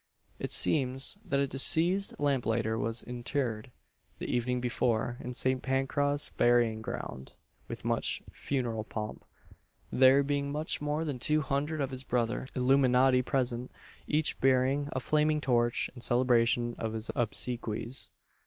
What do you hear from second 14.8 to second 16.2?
a flaming torch in